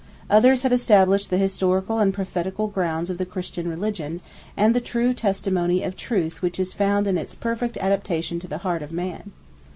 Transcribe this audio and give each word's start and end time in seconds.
Others 0.31 0.63
had 0.63 0.73
established 0.73 1.29
the 1.29 1.37
historical 1.37 1.99
and 1.99 2.11
prophetical 2.11 2.65
grounds 2.65 3.11
of 3.11 3.19
the 3.19 3.23
Christian 3.27 3.67
Religion, 3.67 4.19
and 4.57 4.73
that 4.73 4.83
true 4.85 5.13
testimony 5.13 5.83
of 5.83 5.95
Truth 5.95 6.41
which 6.41 6.59
is 6.59 6.73
found 6.73 7.05
in 7.05 7.19
its 7.19 7.35
perfect 7.35 7.77
adaptation 7.77 8.39
to 8.39 8.47
the 8.47 8.57
heart 8.65 8.81
of 8.81 8.91
man. 8.91 9.31